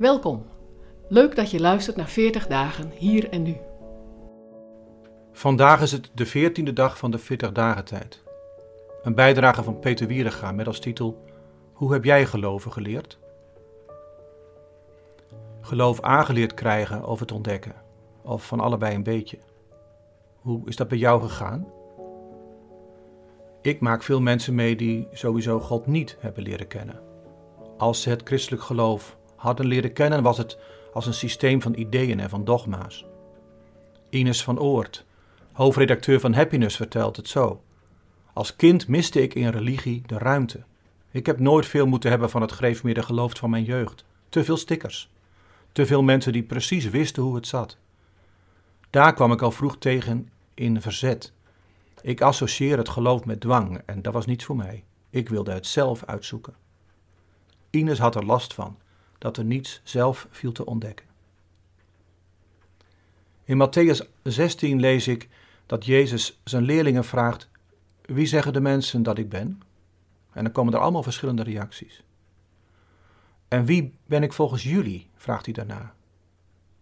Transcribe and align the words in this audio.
Welkom. 0.00 0.46
Leuk 1.08 1.36
dat 1.36 1.50
je 1.50 1.60
luistert 1.60 1.96
naar 1.96 2.08
40 2.08 2.46
dagen 2.46 2.90
hier 2.94 3.28
en 3.30 3.42
nu. 3.42 3.56
Vandaag 5.32 5.82
is 5.82 5.92
het 5.92 6.10
de 6.14 6.26
veertiende 6.26 6.72
dag 6.72 6.98
van 6.98 7.10
de 7.10 7.18
40 7.18 7.52
dagen 7.52 7.84
tijd. 7.84 8.22
Een 9.02 9.14
bijdrage 9.14 9.62
van 9.62 9.78
Peter 9.78 10.06
Wierenga 10.06 10.52
met 10.52 10.66
als 10.66 10.78
titel 10.78 11.24
Hoe 11.72 11.92
heb 11.92 12.04
jij 12.04 12.26
geloven 12.26 12.72
geleerd? 12.72 13.18
Geloof 15.60 16.00
aangeleerd 16.00 16.54
krijgen 16.54 17.06
of 17.06 17.20
het 17.20 17.32
ontdekken, 17.32 17.74
of 18.22 18.46
van 18.46 18.60
allebei 18.60 18.94
een 18.94 19.02
beetje. 19.02 19.38
Hoe 20.34 20.68
is 20.68 20.76
dat 20.76 20.88
bij 20.88 20.98
jou 20.98 21.22
gegaan? 21.22 21.66
Ik 23.62 23.80
maak 23.80 24.02
veel 24.02 24.20
mensen 24.20 24.54
mee 24.54 24.76
die 24.76 25.08
sowieso 25.12 25.60
God 25.60 25.86
niet 25.86 26.16
hebben 26.20 26.42
leren 26.42 26.66
kennen. 26.66 27.00
Als 27.76 28.02
ze 28.02 28.10
het 28.10 28.22
christelijk 28.24 28.62
geloof 28.62 29.18
hadden 29.40 29.66
leren 29.66 29.92
kennen, 29.92 30.22
was 30.22 30.38
het 30.38 30.58
als 30.92 31.06
een 31.06 31.14
systeem 31.14 31.62
van 31.62 31.74
ideeën 31.74 32.20
en 32.20 32.28
van 32.28 32.44
dogma's. 32.44 33.04
Ines 34.10 34.44
van 34.44 34.58
Oort, 34.58 35.04
hoofdredacteur 35.52 36.20
van 36.20 36.32
Happiness, 36.32 36.76
vertelt 36.76 37.16
het 37.16 37.28
zo. 37.28 37.62
Als 38.32 38.56
kind 38.56 38.88
miste 38.88 39.22
ik 39.22 39.34
in 39.34 39.48
religie 39.48 40.02
de 40.06 40.18
ruimte. 40.18 40.62
Ik 41.10 41.26
heb 41.26 41.38
nooit 41.38 41.66
veel 41.66 41.86
moeten 41.86 42.10
hebben 42.10 42.30
van 42.30 42.40
het 42.40 42.52
gereformeerde 42.52 43.02
geloof 43.02 43.32
van 43.36 43.50
mijn 43.50 43.64
jeugd. 43.64 44.04
Te 44.28 44.44
veel 44.44 44.56
stickers. 44.56 45.10
Te 45.72 45.86
veel 45.86 46.02
mensen 46.02 46.32
die 46.32 46.42
precies 46.42 46.90
wisten 46.90 47.22
hoe 47.22 47.34
het 47.34 47.46
zat. 47.46 47.76
Daar 48.90 49.14
kwam 49.14 49.32
ik 49.32 49.42
al 49.42 49.50
vroeg 49.50 49.78
tegen 49.78 50.30
in 50.54 50.80
verzet. 50.80 51.32
Ik 52.02 52.20
associeer 52.20 52.76
het 52.76 52.88
geloof 52.88 53.24
met 53.24 53.40
dwang 53.40 53.82
en 53.86 54.02
dat 54.02 54.12
was 54.12 54.26
niets 54.26 54.44
voor 54.44 54.56
mij. 54.56 54.84
Ik 55.10 55.28
wilde 55.28 55.52
het 55.52 55.66
zelf 55.66 56.04
uitzoeken. 56.04 56.54
Ines 57.70 57.98
had 57.98 58.14
er 58.14 58.24
last 58.24 58.54
van 58.54 58.78
dat 59.20 59.36
er 59.36 59.44
niets 59.44 59.80
zelf 59.84 60.26
viel 60.30 60.52
te 60.52 60.66
ontdekken. 60.66 61.06
In 63.44 63.66
Matthäus 63.66 64.06
16 64.22 64.80
lees 64.80 65.08
ik 65.08 65.28
dat 65.66 65.84
Jezus 65.84 66.40
zijn 66.44 66.62
leerlingen 66.62 67.04
vraagt: 67.04 67.48
Wie 68.02 68.26
zeggen 68.26 68.52
de 68.52 68.60
mensen 68.60 69.02
dat 69.02 69.18
ik 69.18 69.28
ben? 69.28 69.62
En 70.32 70.44
dan 70.44 70.52
komen 70.52 70.72
er 70.72 70.80
allemaal 70.80 71.02
verschillende 71.02 71.42
reacties. 71.42 72.02
En 73.48 73.64
wie 73.64 73.94
ben 74.06 74.22
ik 74.22 74.32
volgens 74.32 74.62
jullie? 74.62 75.08
vraagt 75.16 75.44
hij 75.44 75.54
daarna. 75.54 75.94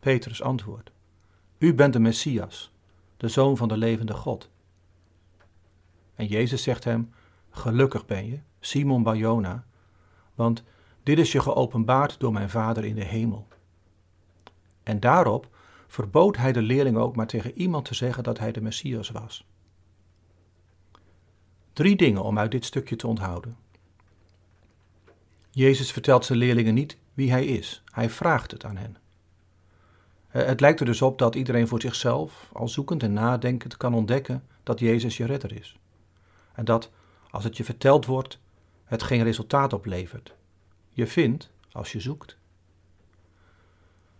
Petrus 0.00 0.42
antwoordt: 0.42 0.90
U 1.58 1.74
bent 1.74 1.92
de 1.92 2.00
Messias, 2.00 2.72
de 3.16 3.28
zoon 3.28 3.56
van 3.56 3.68
de 3.68 3.76
levende 3.76 4.14
God. 4.14 4.50
En 6.14 6.26
Jezus 6.26 6.62
zegt 6.62 6.84
hem: 6.84 7.12
Gelukkig 7.50 8.06
ben 8.06 8.26
je, 8.26 8.38
Simon 8.60 9.02
Barjona, 9.02 9.64
want 10.34 10.62
dit 11.02 11.18
is 11.18 11.32
je 11.32 11.40
geopenbaard 11.40 12.20
door 12.20 12.32
mijn 12.32 12.50
Vader 12.50 12.84
in 12.84 12.94
de 12.94 13.04
hemel. 13.04 13.46
En 14.82 15.00
daarop 15.00 15.48
verbood 15.86 16.36
hij 16.36 16.52
de 16.52 16.62
leerling 16.62 16.96
ook 16.96 17.16
maar 17.16 17.26
tegen 17.26 17.58
iemand 17.58 17.84
te 17.84 17.94
zeggen 17.94 18.22
dat 18.22 18.38
hij 18.38 18.52
de 18.52 18.60
Messias 18.60 19.10
was. 19.10 19.46
Drie 21.72 21.96
dingen 21.96 22.22
om 22.22 22.38
uit 22.38 22.50
dit 22.50 22.64
stukje 22.64 22.96
te 22.96 23.06
onthouden. 23.06 23.56
Jezus 25.50 25.92
vertelt 25.92 26.24
zijn 26.24 26.38
leerlingen 26.38 26.74
niet 26.74 26.96
wie 27.14 27.30
hij 27.30 27.44
is, 27.44 27.82
hij 27.84 28.10
vraagt 28.10 28.50
het 28.50 28.64
aan 28.64 28.76
hen. 28.76 28.96
Eh, 30.28 30.44
het 30.46 30.60
lijkt 30.60 30.80
er 30.80 30.86
dus 30.86 31.02
op 31.02 31.18
dat 31.18 31.34
iedereen 31.34 31.68
voor 31.68 31.80
zichzelf, 31.80 32.50
al 32.52 32.68
zoekend 32.68 33.02
en 33.02 33.12
nadenkend, 33.12 33.76
kan 33.76 33.94
ontdekken 33.94 34.44
dat 34.62 34.78
Jezus 34.78 35.16
je 35.16 35.24
redder 35.24 35.52
is. 35.58 35.78
En 36.52 36.64
dat, 36.64 36.90
als 37.30 37.44
het 37.44 37.56
je 37.56 37.64
verteld 37.64 38.06
wordt, 38.06 38.38
het 38.84 39.02
geen 39.02 39.22
resultaat 39.22 39.72
oplevert. 39.72 40.34
Je 40.90 41.06
vindt 41.06 41.52
als 41.72 41.92
je 41.92 42.00
zoekt. 42.00 42.38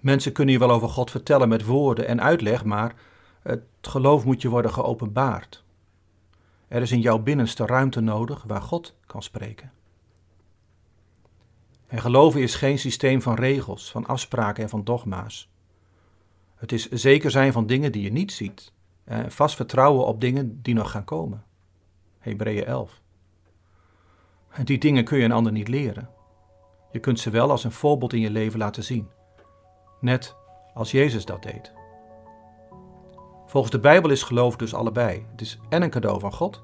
Mensen 0.00 0.32
kunnen 0.32 0.54
je 0.54 0.60
wel 0.60 0.70
over 0.70 0.88
God 0.88 1.10
vertellen 1.10 1.48
met 1.48 1.64
woorden 1.64 2.06
en 2.06 2.22
uitleg, 2.22 2.64
maar 2.64 2.94
het 3.42 3.62
geloof 3.80 4.24
moet 4.24 4.42
je 4.42 4.48
worden 4.48 4.72
geopenbaard. 4.72 5.64
Er 6.68 6.82
is 6.82 6.92
in 6.92 7.00
jouw 7.00 7.18
binnenste 7.18 7.66
ruimte 7.66 8.00
nodig 8.00 8.42
waar 8.46 8.62
God 8.62 8.94
kan 9.06 9.22
spreken. 9.22 9.72
En 11.86 12.00
geloven 12.00 12.40
is 12.40 12.54
geen 12.54 12.78
systeem 12.78 13.22
van 13.22 13.34
regels, 13.34 13.90
van 13.90 14.06
afspraken 14.06 14.62
en 14.62 14.68
van 14.68 14.84
dogma's. 14.84 15.50
Het 16.54 16.72
is 16.72 16.88
zeker 16.88 17.30
zijn 17.30 17.52
van 17.52 17.66
dingen 17.66 17.92
die 17.92 18.02
je 18.02 18.12
niet 18.12 18.32
ziet 18.32 18.72
en 19.04 19.32
vast 19.32 19.56
vertrouwen 19.56 20.06
op 20.06 20.20
dingen 20.20 20.62
die 20.62 20.74
nog 20.74 20.90
gaan 20.90 21.04
komen. 21.04 21.44
Hebreeën 22.18 22.64
11. 22.64 23.00
En 24.50 24.64
die 24.64 24.78
dingen 24.78 25.04
kun 25.04 25.18
je 25.18 25.24
een 25.24 25.32
ander 25.32 25.52
niet 25.52 25.68
leren. 25.68 26.10
Je 26.90 26.98
kunt 26.98 27.20
ze 27.20 27.30
wel 27.30 27.50
als 27.50 27.64
een 27.64 27.72
voorbeeld 27.72 28.12
in 28.12 28.20
je 28.20 28.30
leven 28.30 28.58
laten 28.58 28.84
zien. 28.84 29.10
Net 30.00 30.36
als 30.74 30.90
Jezus 30.90 31.24
dat 31.24 31.42
deed. 31.42 31.72
Volgens 33.46 33.72
de 33.72 33.80
Bijbel 33.80 34.10
is 34.10 34.22
geloof 34.22 34.56
dus 34.56 34.74
allebei. 34.74 35.26
Het 35.30 35.40
is 35.40 35.58
en 35.68 35.82
een 35.82 35.90
cadeau 35.90 36.20
van 36.20 36.32
God 36.32 36.62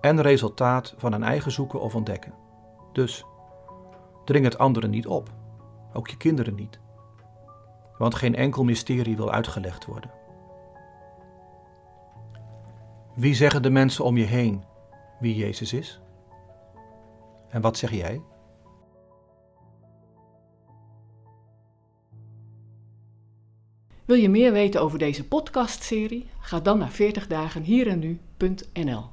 en 0.00 0.22
resultaat 0.22 0.94
van 0.96 1.12
een 1.12 1.22
eigen 1.22 1.52
zoeken 1.52 1.80
of 1.80 1.94
ontdekken. 1.94 2.34
Dus 2.92 3.24
dring 4.24 4.44
het 4.44 4.58
anderen 4.58 4.90
niet 4.90 5.06
op, 5.06 5.28
ook 5.92 6.08
je 6.08 6.16
kinderen 6.16 6.54
niet. 6.54 6.80
Want 7.98 8.14
geen 8.14 8.34
enkel 8.34 8.64
mysterie 8.64 9.16
wil 9.16 9.30
uitgelegd 9.30 9.86
worden. 9.86 10.10
Wie 13.14 13.34
zeggen 13.34 13.62
de 13.62 13.70
mensen 13.70 14.04
om 14.04 14.16
je 14.16 14.24
heen 14.24 14.64
wie 15.20 15.36
Jezus 15.36 15.72
is? 15.72 16.00
En 17.48 17.60
wat 17.60 17.76
zeg 17.76 17.90
jij? 17.90 18.22
Wil 24.08 24.16
je 24.16 24.28
meer 24.28 24.52
weten 24.52 24.80
over 24.80 24.98
deze 24.98 25.24
podcastserie? 25.24 26.26
Ga 26.40 26.60
dan 26.60 26.78
naar 26.78 26.92
40dagenhierennu.nl 26.92 29.04